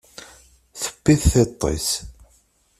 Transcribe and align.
Tewwi-t 0.81 1.23
tiṭ-is. 1.33 1.89